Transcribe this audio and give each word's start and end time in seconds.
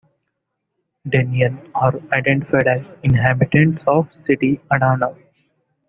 Denyen 1.07 1.71
are 1.75 2.01
identified 2.11 2.65
as 2.65 2.91
inhabitants 3.03 3.83
of 3.83 4.07
the 4.07 4.15
city 4.15 4.59
Adana. 4.71 5.15